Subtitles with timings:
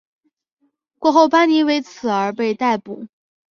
[0.97, 3.05] 过后班尼为此而被逮捕。